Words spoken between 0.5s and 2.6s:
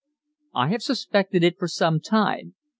"I have suspected it for some time.